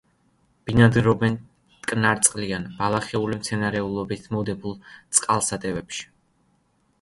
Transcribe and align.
ბინადრობენ 0.69 1.35
მტკნარწყლიან, 1.73 2.65
ბალახეული 2.79 3.37
მცენარეულობით 3.43 4.27
მოდებულ 4.37 4.75
წყალსატევებში. 5.21 6.11